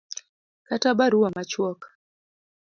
[0.67, 1.79] kata barua machuok